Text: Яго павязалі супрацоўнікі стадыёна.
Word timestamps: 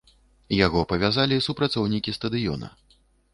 Яго 0.65 0.81
павязалі 0.91 1.37
супрацоўнікі 1.49 2.15
стадыёна. 2.17 2.73